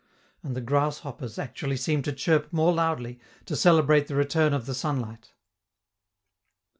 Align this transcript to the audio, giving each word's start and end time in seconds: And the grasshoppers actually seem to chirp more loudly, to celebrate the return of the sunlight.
And 0.41 0.55
the 0.55 0.61
grasshoppers 0.61 1.37
actually 1.37 1.77
seem 1.77 2.01
to 2.01 2.11
chirp 2.11 2.51
more 2.51 2.73
loudly, 2.73 3.19
to 3.45 3.55
celebrate 3.55 4.07
the 4.07 4.15
return 4.15 4.51
of 4.51 4.65
the 4.65 4.73
sunlight. 4.73 5.33